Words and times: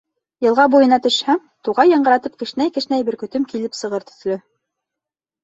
Йылға 0.43 0.63
буйына 0.75 0.97
төшһәм, 1.03 1.43
туғай 1.67 1.91
яңғыратып 1.97 2.39
кешнәй-кешнәй, 2.41 3.05
Бөркөтөм 3.11 3.47
килеп 3.53 3.79
сығыр 3.83 4.09
төҫлө. 4.11 4.41